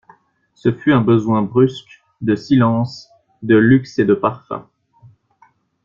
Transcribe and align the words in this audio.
Ce 0.55 0.71
fut 0.73 0.93
un 0.93 1.01
besoin 1.01 1.43
brusque 1.43 2.01
de 2.21 2.33
silence, 2.33 3.07
de 3.43 3.55
luxe 3.55 3.99
et 3.99 4.03
de 4.05 4.15
parfums. 4.15 4.65